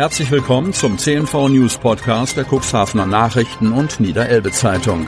Herzlich 0.00 0.30
willkommen 0.30 0.72
zum 0.72 0.96
CNV 0.96 1.50
News 1.50 1.76
Podcast 1.76 2.34
der 2.34 2.46
Cuxhavener 2.46 3.04
Nachrichten 3.04 3.70
und 3.70 4.00
Niederelbe 4.00 4.50
Zeitung. 4.50 5.06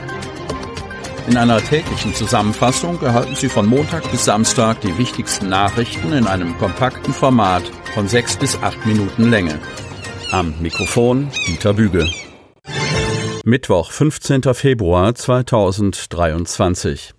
In 1.27 1.35
einer 1.35 1.57
täglichen 1.57 2.13
Zusammenfassung 2.13 3.01
erhalten 3.01 3.33
Sie 3.33 3.49
von 3.49 3.65
Montag 3.65 4.11
bis 4.11 4.25
Samstag 4.25 4.81
die 4.81 4.95
wichtigsten 4.99 5.49
Nachrichten 5.49 6.13
in 6.13 6.27
einem 6.27 6.55
kompakten 6.59 7.11
Format 7.11 7.63
von 7.95 8.07
sechs 8.07 8.37
bis 8.37 8.55
acht 8.61 8.85
Minuten 8.85 9.31
Länge. 9.31 9.57
Am 10.29 10.53
Mikrofon 10.61 11.31
Dieter 11.47 11.73
Büge. 11.73 12.07
Mittwoch, 13.43 13.89
15. 13.89 14.43
Februar 14.53 15.15
2023. 15.15 17.15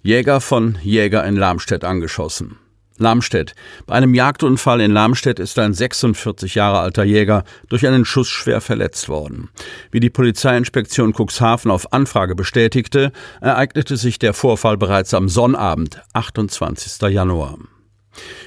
Jäger 0.00 0.40
von 0.40 0.78
Jäger 0.80 1.24
in 1.24 1.34
Lamstedt 1.34 1.82
angeschossen. 1.82 2.60
Lamstedt. 3.00 3.54
Bei 3.86 3.94
einem 3.94 4.14
Jagdunfall 4.14 4.80
in 4.80 4.92
Lamstedt 4.92 5.38
ist 5.38 5.58
ein 5.58 5.74
46 5.74 6.54
Jahre 6.54 6.80
alter 6.80 7.04
Jäger 7.04 7.44
durch 7.68 7.86
einen 7.86 8.04
Schuss 8.04 8.28
schwer 8.28 8.60
verletzt 8.60 9.08
worden. 9.08 9.50
Wie 9.90 10.00
die 10.00 10.10
Polizeiinspektion 10.10 11.12
Cuxhaven 11.12 11.70
auf 11.70 11.92
Anfrage 11.92 12.34
bestätigte, 12.34 13.12
ereignete 13.40 13.96
sich 13.96 14.18
der 14.18 14.34
Vorfall 14.34 14.76
bereits 14.76 15.14
am 15.14 15.28
Sonnabend, 15.28 16.02
28. 16.14 17.02
Januar. 17.10 17.58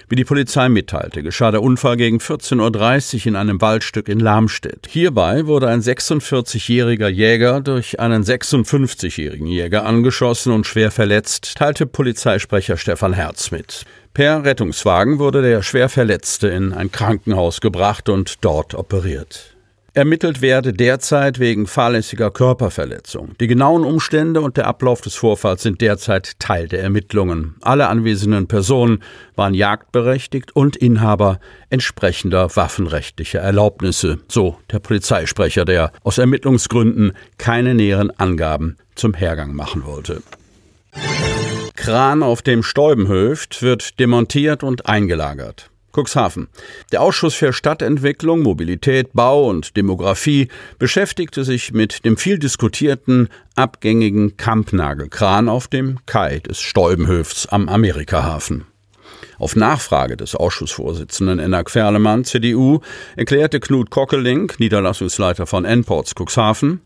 Wie 0.08 0.16
die 0.16 0.26
Polizei 0.26 0.70
mitteilte, 0.70 1.22
geschah 1.22 1.52
der 1.52 1.62
Unfall 1.62 1.98
gegen 1.98 2.18
14.30 2.18 3.16
Uhr 3.16 3.26
in 3.28 3.36
einem 3.36 3.62
Waldstück 3.62 4.10
in 4.10 4.20
Lamstedt. 4.20 4.88
Hierbei 4.90 5.46
wurde 5.46 5.68
ein 5.68 5.82
46-jähriger 5.82 7.08
Jäger 7.08 7.62
durch 7.62 8.00
einen 8.00 8.24
56-jährigen 8.24 9.48
Jäger 9.48 9.86
angeschossen 9.86 10.52
und 10.52 10.66
schwer 10.66 10.92
verletzt, 10.92 11.56
teilte 11.58 11.86
Polizeisprecher 11.86 12.78
Stefan 12.78 13.14
Herz 13.14 13.52
mit. 13.52 13.86
Per 14.14 14.44
Rettungswagen 14.44 15.20
wurde 15.20 15.42
der 15.42 15.62
schwer 15.62 15.90
Verletzte 15.90 16.48
in 16.48 16.74
ein 16.74 16.92
Krankenhaus 16.92 17.62
gebracht 17.62 18.10
und 18.10 18.44
dort 18.44 18.74
operiert. 18.74 19.56
Ermittelt 19.94 20.42
werde 20.42 20.72
derzeit 20.72 21.40
wegen 21.40 21.66
fahrlässiger 21.66 22.30
Körperverletzung. 22.32 23.36
Die 23.40 23.48
genauen 23.48 23.84
Umstände 23.84 24.42
und 24.42 24.58
der 24.58 24.68
Ablauf 24.68 25.02
des 25.02 25.16
Vorfalls 25.16 25.64
sind 25.64 25.82
derzeit 25.82 26.40
Teil 26.40 26.68
der 26.68 26.84
Ermittlungen. 26.84 27.56
Alle 27.62 27.88
anwesenden 27.88 28.48
Personen 28.48 29.04
waren 29.36 29.54
jagdberechtigt 29.54 30.56
und 30.56 30.76
Inhaber 30.76 31.40
entsprechender 31.70 32.56
waffenrechtlicher 32.56 33.40
Erlaubnisse, 33.40 34.20
so 34.28 34.58
der 34.72 34.80
Polizeisprecher, 34.80 35.66
der 35.66 35.92
aus 36.04 36.20
Ermittlungsgründen 36.20 37.14
keine 37.38 37.74
näheren 37.74 38.12
Angaben 38.12 38.78
zum 38.96 39.14
Hergang 39.14 39.56
machen 39.56 39.86
wollte. 39.86 40.22
Kran 41.76 42.24
auf 42.24 42.42
dem 42.42 42.62
Stäubenhöft 42.62 43.62
wird 43.62 44.00
demontiert 44.00 44.64
und 44.64 44.88
eingelagert. 44.88 45.70
Cuxhaven. 46.00 46.48
Der 46.92 47.02
Ausschuss 47.02 47.36
für 47.36 47.52
Stadtentwicklung, 47.52 48.42
Mobilität, 48.42 49.10
Bau 49.14 49.50
und 49.50 49.76
Demografie 49.76 50.48
beschäftigte 50.78 51.44
sich 51.44 51.74
mit 51.74 52.06
dem 52.06 52.18
viel 52.18 52.40
diskutierten 52.40 53.30
abgängigen 53.56 54.38
Kampnagelkran 54.38 55.50
auf 55.50 55.68
dem 55.68 56.00
Kai 56.06 56.40
des 56.40 56.60
Stäubenhöfts 56.60 57.48
am 57.48 57.68
Amerikahafen. 57.68 58.66
Auf 59.38 59.56
Nachfrage 59.56 60.18
des 60.18 60.36
Ausschussvorsitzenden 60.36 61.40
Enak 61.40 61.70
Ferlemann, 61.72 62.26
CDU, 62.26 62.80
erklärte 63.16 63.60
Knut 63.60 63.90
Kockeling, 63.90 64.52
Niederlassungsleiter 64.58 65.46
von 65.48 65.66
Enports 65.66 66.14
Cuxhaven, 66.16 66.82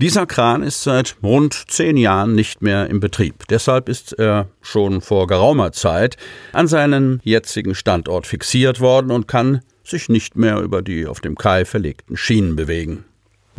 dieser 0.00 0.26
Kran 0.26 0.62
ist 0.62 0.82
seit 0.82 1.16
rund 1.22 1.64
zehn 1.68 1.96
Jahren 1.96 2.34
nicht 2.34 2.62
mehr 2.62 2.88
im 2.88 3.00
Betrieb. 3.00 3.46
Deshalb 3.48 3.88
ist 3.88 4.12
er 4.18 4.48
schon 4.62 5.00
vor 5.00 5.26
geraumer 5.26 5.72
Zeit 5.72 6.16
an 6.52 6.66
seinen 6.66 7.20
jetzigen 7.24 7.74
Standort 7.74 8.26
fixiert 8.26 8.80
worden 8.80 9.10
und 9.10 9.28
kann 9.28 9.60
sich 9.84 10.08
nicht 10.08 10.36
mehr 10.36 10.60
über 10.60 10.82
die 10.82 11.06
auf 11.06 11.20
dem 11.20 11.36
Kai 11.36 11.64
verlegten 11.64 12.16
Schienen 12.16 12.56
bewegen. 12.56 13.04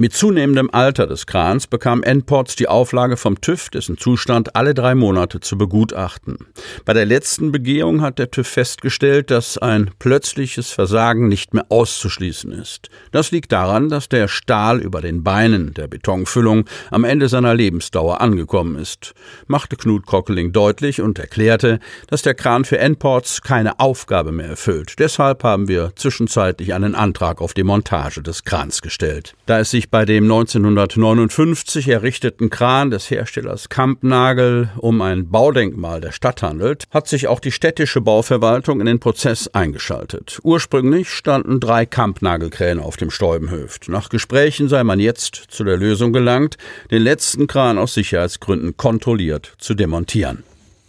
Mit 0.02 0.14
zunehmendem 0.14 0.72
Alter 0.72 1.06
des 1.06 1.28
Krans 1.28 1.68
bekam 1.68 2.02
Endports 2.02 2.56
die 2.56 2.68
Auflage 2.68 3.18
vom 3.18 3.40
TÜV, 3.40 3.70
dessen 3.70 4.00
Zustand 4.00 4.56
alle 4.56 4.74
drei 4.74 4.96
Monate 4.96 5.42
zu 5.42 5.60
begutachten. 5.60 6.40
Bei 6.86 6.94
der 6.94 7.06
letzten 7.06 7.52
Begehung 7.52 8.02
hat 8.02 8.18
der 8.18 8.32
TÜV 8.32 8.48
festgestellt, 8.48 9.30
dass 9.30 9.60
ein 9.60 9.92
plötzliches 10.00 10.72
Versagen 10.72 11.28
nicht 11.28 11.54
mehr 11.54 11.68
auszuschließen 11.70 12.52
ist. 12.52 12.90
Das 13.12 13.30
liegt 13.30 13.52
daran, 13.52 13.90
dass 13.90 14.10
der 14.10 14.28
Stahl 14.28 14.80
über 14.80 15.02
den 15.02 15.24
Beinen 15.24 15.76
der 15.76 15.88
Betonfüllung 15.88 16.66
am 16.90 17.04
Ende 17.04 17.30
seiner 17.30 17.54
Lebensdauer 17.54 18.22
angekommen 18.22 18.78
ist, 18.78 19.14
machte 19.46 19.76
Knut 19.76 20.08
Kockeling 20.08 20.52
deutlich 20.52 21.00
und 21.00 21.20
erklärte, 21.20 21.80
dass 22.08 22.24
der 22.24 22.34
Kran 22.34 22.66
für 22.66 22.80
Endports 22.80 23.44
keine 23.44 23.80
Aufgabe 23.80 24.32
mehr 24.32 24.48
erfüllt. 24.48 24.96
Deshalb 24.98 25.44
haben 25.44 25.68
wir 25.68 25.92
zwischenzeitlich 25.96 26.74
einen 26.74 26.96
Antrag 26.96 27.40
auf 27.40 27.54
die 27.54 27.64
Montage 27.64 28.24
des 28.24 28.44
Krans 28.46 28.82
gestellt. 28.82 29.36
Da 29.46 29.60
es 29.60 29.70
sich 29.70 29.91
bei 29.92 30.06
dem 30.06 30.24
1959 30.24 31.90
errichteten 31.90 32.50
Kran 32.50 32.92
des 32.92 33.12
Herstellers 33.12 33.68
Kampnagel 33.68 34.70
um 34.78 35.02
ein 35.02 35.30
Baudenkmal 35.30 36.00
der 36.00 36.14
Stadt 36.14 36.42
handelt, 36.42 36.86
hat 36.92 37.10
sich 37.10 37.28
auch 37.28 37.42
die 37.42 37.52
städtische 37.52 38.00
Bauverwaltung 38.00 38.80
in 38.80 38.86
den 38.86 39.02
Prozess 39.02 39.50
eingeschaltet. 39.50 40.40
Ursprünglich 40.44 41.10
standen 41.10 41.60
drei 41.60 41.86
Kampnagelkräne 41.86 42.82
auf 42.82 42.96
dem 42.96 43.12
Stäubenhöft. 43.12 43.90
Nach 43.90 44.08
Gesprächen 44.08 44.70
sei 44.70 44.86
man 44.86 45.02
jetzt 45.02 45.36
zu 45.36 45.66
der 45.66 45.76
Lösung 45.76 46.14
gelangt, 46.14 46.58
den 46.90 47.02
letzten 47.02 47.48
Kran 47.48 47.78
aus 47.78 47.94
Sicherheitsgründen 47.94 48.78
kontrolliert 48.78 49.54
zu 49.58 49.74
demontieren. 49.74 50.44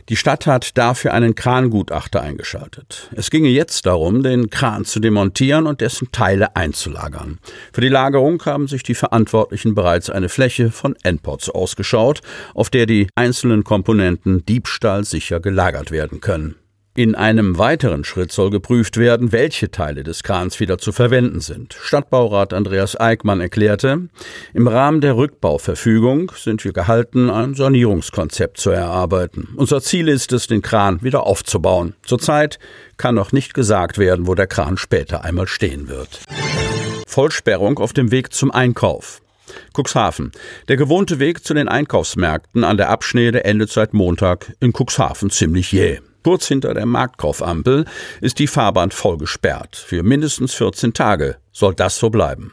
Die 0.08 0.16
Stadt 0.16 0.46
hat 0.46 0.76
dafür 0.76 1.14
einen 1.14 1.34
Krangutachter 1.34 2.20
eingeschaltet. 2.22 3.08
Es 3.14 3.30
ginge 3.30 3.48
jetzt 3.48 3.86
darum, 3.86 4.22
den 4.22 4.50
Kran 4.50 4.84
zu 4.84 5.00
demontieren 5.00 5.66
und 5.66 5.80
dessen 5.80 6.10
Teile 6.12 6.56
einzulagern. 6.56 7.38
Für 7.72 7.80
die 7.80 7.88
Lagerung 7.88 8.44
haben 8.44 8.68
sich 8.68 8.82
die 8.82 8.94
Verantwortlichen 8.94 9.74
bereits 9.74 10.10
eine 10.10 10.28
Fläche 10.28 10.70
von 10.70 10.96
Endpots 11.02 11.50
ausgeschaut, 11.50 12.20
auf 12.54 12.68
der 12.70 12.86
die 12.86 13.08
einzelnen 13.14 13.64
Komponenten 13.64 14.44
diebstahlsicher 14.44 15.40
gelagert 15.40 15.90
werden 15.90 16.20
können. 16.20 16.56
In 16.94 17.14
einem 17.14 17.56
weiteren 17.56 18.04
Schritt 18.04 18.32
soll 18.32 18.50
geprüft 18.50 18.98
werden, 18.98 19.32
welche 19.32 19.70
Teile 19.70 20.02
des 20.02 20.22
Krans 20.22 20.60
wieder 20.60 20.76
zu 20.76 20.92
verwenden 20.92 21.40
sind. 21.40 21.74
Stadtbaurat 21.80 22.52
Andreas 22.52 23.00
Eickmann 23.00 23.40
erklärte, 23.40 24.08
im 24.52 24.68
Rahmen 24.68 25.00
der 25.00 25.16
Rückbauverfügung 25.16 26.32
sind 26.36 26.62
wir 26.64 26.74
gehalten, 26.74 27.30
ein 27.30 27.54
Sanierungskonzept 27.54 28.58
zu 28.58 28.68
erarbeiten. 28.68 29.48
Unser 29.56 29.80
Ziel 29.80 30.06
ist 30.06 30.34
es, 30.34 30.48
den 30.48 30.60
Kran 30.60 31.00
wieder 31.00 31.26
aufzubauen. 31.26 31.94
Zurzeit 32.02 32.58
kann 32.98 33.14
noch 33.14 33.32
nicht 33.32 33.54
gesagt 33.54 33.96
werden, 33.96 34.26
wo 34.26 34.34
der 34.34 34.46
Kran 34.46 34.76
später 34.76 35.24
einmal 35.24 35.48
stehen 35.48 35.88
wird. 35.88 36.20
Vollsperrung 37.06 37.78
auf 37.78 37.94
dem 37.94 38.10
Weg 38.10 38.34
zum 38.34 38.50
Einkauf. 38.50 39.22
Cuxhaven. 39.74 40.30
Der 40.68 40.76
gewohnte 40.76 41.18
Weg 41.18 41.42
zu 41.42 41.54
den 41.54 41.68
Einkaufsmärkten 41.68 42.64
an 42.64 42.76
der 42.76 42.90
Abschnede 42.90 43.44
endet 43.44 43.70
seit 43.70 43.94
Montag 43.94 44.52
in 44.60 44.74
Cuxhaven 44.74 45.30
ziemlich 45.30 45.72
jäh. 45.72 46.00
Kurz 46.22 46.46
hinter 46.46 46.74
der 46.74 46.86
Marktkaufampel 46.86 47.84
ist 48.20 48.38
die 48.38 48.46
Fahrbahn 48.46 48.90
voll 48.90 49.18
gesperrt. 49.18 49.76
Für 49.76 50.02
mindestens 50.02 50.54
14 50.54 50.94
Tage 50.94 51.36
soll 51.52 51.74
das 51.74 51.98
so 51.98 52.10
bleiben. 52.10 52.52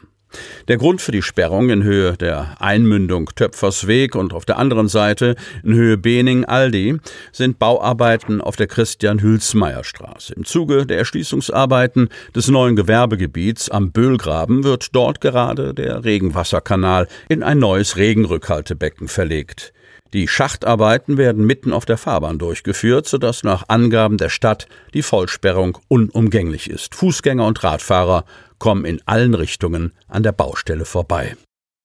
Der 0.68 0.76
Grund 0.76 1.00
für 1.00 1.12
die 1.12 1.22
Sperrung 1.22 1.70
in 1.70 1.82
Höhe 1.82 2.16
der 2.16 2.56
Einmündung 2.60 3.30
Töpfersweg 3.34 4.14
und 4.14 4.32
auf 4.32 4.44
der 4.44 4.58
anderen 4.58 4.88
Seite 4.88 5.34
in 5.64 5.74
Höhe 5.74 5.96
Bening-Aldi 5.96 6.98
sind 7.32 7.58
Bauarbeiten 7.58 8.40
auf 8.40 8.56
der 8.56 8.68
Christian-Hülsmeyer-Straße. 8.68 10.34
Im 10.34 10.44
Zuge 10.44 10.86
der 10.86 10.98
Erschließungsarbeiten 10.98 12.08
des 12.34 12.48
neuen 12.48 12.76
Gewerbegebiets 12.76 13.70
am 13.70 13.90
Böhlgraben 13.90 14.62
wird 14.62 14.94
dort 14.94 15.20
gerade 15.20 15.74
der 15.74 16.04
Regenwasserkanal 16.04 17.08
in 17.28 17.42
ein 17.42 17.58
neues 17.58 17.96
Regenrückhaltebecken 17.96 19.08
verlegt. 19.08 19.72
Die 20.12 20.26
Schachtarbeiten 20.26 21.18
werden 21.18 21.44
mitten 21.46 21.72
auf 21.72 21.84
der 21.84 21.96
Fahrbahn 21.96 22.38
durchgeführt, 22.38 23.06
sodass 23.06 23.44
nach 23.44 23.64
Angaben 23.68 24.16
der 24.16 24.28
Stadt 24.28 24.66
die 24.92 25.02
Vollsperrung 25.02 25.78
unumgänglich 25.88 26.68
ist. 26.68 26.94
Fußgänger 26.96 27.46
und 27.46 27.62
Radfahrer 27.62 28.24
kommen 28.58 28.84
in 28.84 29.00
allen 29.06 29.34
Richtungen 29.34 29.92
an 30.08 30.22
der 30.24 30.32
Baustelle 30.32 30.84
vorbei. 30.84 31.36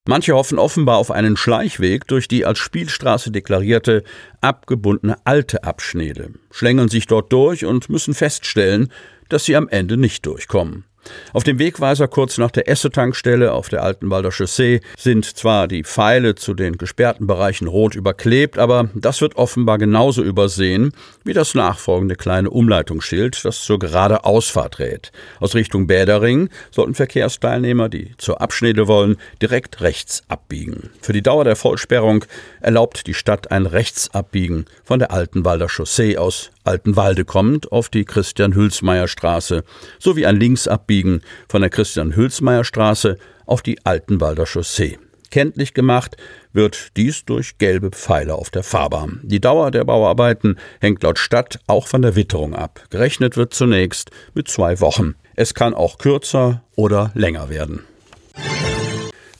Manche 0.08 0.34
hoffen 0.34 0.60
offenbar 0.60 0.98
auf 0.98 1.10
einen 1.10 1.36
Schleichweg 1.36 2.08
durch 2.08 2.28
die 2.28 2.46
als 2.46 2.60
Spielstraße 2.60 3.32
deklarierte 3.32 4.04
abgebundene 4.40 5.18
alte 5.24 5.64
Abschnitte, 5.64 6.30
schlängeln 6.52 6.90
sich 6.90 7.08
dort 7.08 7.34
durch 7.34 7.66
und 7.66 7.90
müssen 7.90 8.14
feststellen, 8.14 8.92
dass 9.30 9.46
sie 9.46 9.56
am 9.56 9.68
Ende 9.68 9.98
nicht 9.98 10.26
durchkommen. 10.26 10.86
Auf 11.34 11.44
dem 11.44 11.60
Wegweiser 11.60 12.08
kurz 12.08 12.38
nach 12.38 12.52
der 12.52 12.68
Esse-Tankstelle 12.68 13.54
auf 13.54 13.70
der 13.70 13.84
Altenwalder 13.84 14.32
Chaussee 14.32 14.82
sind 14.98 15.26
zwar 15.26 15.68
die 15.68 15.84
Pfeile 15.84 16.36
zu 16.36 16.54
den 16.54 16.78
gesperrten 16.78 17.28
Bereichen 17.28 17.68
rot 17.68 17.96
überklebt, 17.96 18.58
aber 18.58 18.90
das 18.94 19.22
wird 19.22 19.36
offenbar 19.36 19.78
genauso 19.78 20.24
übersehen 20.24 20.94
wie 21.24 21.34
das 21.34 21.56
nachfolgende 21.56 22.16
kleine 22.16 22.50
Umleitungsschild, 22.50 23.44
das 23.44 23.62
zur 23.62 23.80
gerade 23.80 24.24
Ausfahrt 24.24 24.80
rät. 24.80 25.12
Aus 25.40 25.56
Richtung 25.56 25.88
Bädering 25.88 26.50
sollten 26.72 26.96
Verkehrsteilnehmer, 26.96 27.90
die 27.90 28.14
zur 28.18 28.42
Abschnede 28.42 28.88
wollen, 28.88 29.18
direkt 29.42 29.82
rechts 29.82 30.24
abbiegen. 30.28 30.90
Für 31.02 31.14
die 31.14 31.24
Dauer 31.24 31.44
der 31.44 31.56
Vollsperrung 31.56 32.26
erlaubt 32.62 33.08
die 33.08 33.14
Stadt 33.14 33.52
ein 33.52 33.66
Rechtsabbiegen 33.66 34.66
von 34.84 35.00
der 35.00 35.12
Altenwalder 35.12 35.68
Chaussee 35.70 36.18
aus 36.18 36.52
Altenwalde 36.66 37.26
kommend 37.26 37.72
auf 37.72 37.90
die 37.90 38.06
Christian-Hülsmeyer-Straße 38.06 39.64
sowie 40.00 40.26
ein 40.26 40.40
Linksabbiegen 40.40 41.22
von 41.48 41.62
der 41.62 41.70
Christian-Hülsmeyer-Straße 41.70 43.18
auf 43.46 43.62
die 43.62 43.86
Altenwalder 43.86 44.46
Chaussee. 44.46 44.98
Kenntlich 45.32 45.74
gemacht 45.74 46.18
wird 46.54 46.96
dies 46.96 47.26
durch 47.26 47.58
gelbe 47.58 47.92
Pfeile 47.92 48.36
auf 48.36 48.50
der 48.50 48.64
Fahrbahn. 48.64 49.20
Die 49.24 49.42
Dauer 49.42 49.72
der 49.72 49.84
Bauarbeiten 49.84 50.58
hängt 50.80 51.04
laut 51.04 51.20
Stadt 51.20 51.60
auch 51.68 51.88
von 51.88 52.02
der 52.02 52.16
Witterung 52.16 52.56
ab. 52.56 52.84
Gerechnet 52.90 53.36
wird 53.36 53.54
zunächst 53.54 54.12
mit 54.34 54.48
zwei 54.48 54.80
Wochen. 54.80 55.16
Es 55.36 55.54
kann 55.54 55.74
auch 55.74 55.98
kürzer 55.98 56.64
oder 56.76 57.12
länger 57.16 57.50
werden. 57.50 57.82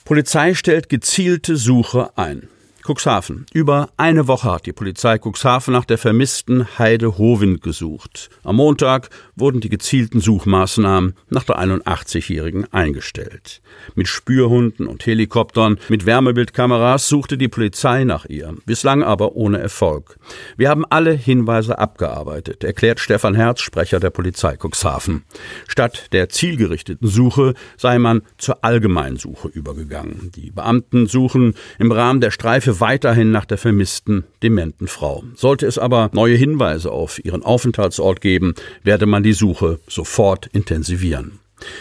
Polizei 0.04 0.54
stellt 0.54 0.88
gezielte 0.88 1.56
Suche 1.56 2.10
ein. 2.16 2.48
Cuxhaven. 2.86 3.46
Über 3.52 3.90
eine 3.96 4.28
Woche 4.28 4.52
hat 4.52 4.66
die 4.66 4.72
Polizei 4.72 5.18
Cuxhaven 5.18 5.72
nach 5.72 5.84
der 5.84 5.98
vermissten 5.98 6.78
Heide 6.78 7.18
Hovind 7.18 7.60
gesucht. 7.60 8.30
Am 8.44 8.56
Montag 8.56 9.10
wurden 9.34 9.60
die 9.60 9.68
gezielten 9.68 10.20
Suchmaßnahmen 10.20 11.14
nach 11.28 11.42
der 11.42 11.58
81-Jährigen 11.58 12.72
eingestellt. 12.72 13.60
Mit 13.96 14.06
Spürhunden 14.06 14.86
und 14.86 15.04
Helikoptern, 15.04 15.78
mit 15.88 16.06
Wärmebildkameras 16.06 17.08
suchte 17.08 17.36
die 17.36 17.48
Polizei 17.48 18.04
nach 18.04 18.26
ihr, 18.26 18.54
bislang 18.66 19.02
aber 19.02 19.34
ohne 19.34 19.58
Erfolg. 19.58 20.18
Wir 20.56 20.70
haben 20.70 20.84
alle 20.88 21.12
Hinweise 21.12 21.78
abgearbeitet, 21.78 22.62
erklärt 22.62 23.00
Stefan 23.00 23.34
Herz, 23.34 23.60
Sprecher 23.62 23.98
der 23.98 24.10
Polizei 24.10 24.56
Cuxhaven. 24.56 25.24
Statt 25.66 26.12
der 26.12 26.28
zielgerichteten 26.28 27.08
Suche 27.08 27.54
sei 27.76 27.98
man 27.98 28.22
zur 28.38 28.64
Allgemeinsuche 28.64 29.48
übergegangen. 29.48 30.30
Die 30.36 30.52
Beamten 30.52 31.06
suchen 31.08 31.54
im 31.78 31.90
Rahmen 31.90 32.20
der 32.20 32.30
Streife 32.30 32.75
weiterhin 32.80 33.30
nach 33.30 33.44
der 33.44 33.58
vermissten 33.58 34.24
dementen 34.42 34.88
Frau. 34.88 35.24
Sollte 35.34 35.66
es 35.66 35.78
aber 35.78 36.10
neue 36.12 36.36
Hinweise 36.36 36.90
auf 36.90 37.24
ihren 37.24 37.42
Aufenthaltsort 37.42 38.20
geben, 38.20 38.54
werde 38.82 39.06
man 39.06 39.22
die 39.22 39.32
Suche 39.32 39.80
sofort 39.88 40.46
intensivieren. 40.46 41.38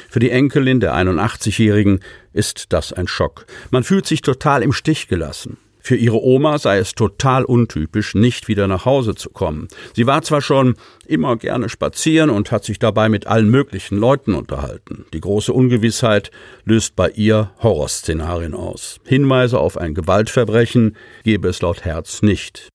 Für 0.09 0.19
die 0.19 0.29
Enkelin 0.29 0.79
der 0.79 0.95
81-Jährigen 0.95 1.99
ist 2.33 2.67
das 2.69 2.93
ein 2.93 3.07
Schock. 3.07 3.45
Man 3.71 3.83
fühlt 3.83 4.05
sich 4.05 4.21
total 4.21 4.63
im 4.63 4.73
Stich 4.73 5.07
gelassen. 5.07 5.57
Für 5.85 5.95
ihre 5.95 6.19
Oma 6.19 6.57
sei 6.57 6.79
es 6.79 6.95
total 6.95 7.45
untypisch, 7.45 8.15
nicht 8.15 8.47
wieder 8.47 8.65
nach 8.65 8.85
Hause 8.85 9.13
zu 9.13 9.29
kommen. 9.29 9.67
Sie 9.93 10.07
war 10.07 10.23
zwar 10.23 10.41
schon 10.41 10.77
immer 11.05 11.35
gerne 11.35 11.69
spazieren 11.69 12.31
und 12.31 12.49
hat 12.49 12.65
sich 12.65 12.79
dabei 12.79 13.07
mit 13.07 13.27
allen 13.27 13.51
möglichen 13.51 13.99
Leuten 13.99 14.33
unterhalten. 14.33 15.05
Die 15.13 15.21
große 15.21 15.53
Ungewissheit 15.53 16.31
löst 16.63 16.95
bei 16.95 17.11
ihr 17.11 17.51
Horrorszenarien 17.61 18.55
aus. 18.55 18.99
Hinweise 19.05 19.59
auf 19.59 19.77
ein 19.77 19.93
Gewaltverbrechen 19.93 20.97
gebe 21.23 21.49
es 21.49 21.61
laut 21.61 21.85
Herz 21.85 22.23
nicht. 22.23 22.69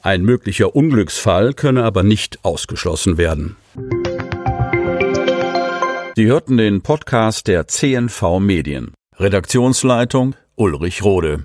Ein 0.00 0.22
möglicher 0.22 0.74
Unglücksfall 0.74 1.52
könne 1.52 1.84
aber 1.84 2.02
nicht 2.02 2.46
ausgeschlossen 2.46 3.18
werden. 3.18 3.56
Sie 6.16 6.24
hörten 6.24 6.56
den 6.56 6.80
Podcast 6.80 7.46
der 7.46 7.68
CNV 7.68 8.38
Medien. 8.40 8.94
Redaktionsleitung 9.18 10.34
Ulrich 10.56 11.04
Rode. 11.04 11.44